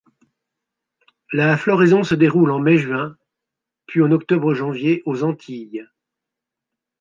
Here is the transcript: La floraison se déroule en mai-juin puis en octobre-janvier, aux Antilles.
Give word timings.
La 1.31 1.57
floraison 1.57 2.01
se 2.03 2.15
déroule 2.15 2.49
en 2.49 2.57
mai-juin 2.57 3.15
puis 3.85 4.01
en 4.01 4.11
octobre-janvier, 4.11 5.03
aux 5.05 5.21
Antilles. 5.23 5.85